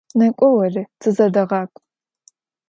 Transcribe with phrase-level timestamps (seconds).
[0.17, 1.79] Nêk'o vori, tızedeğak'u!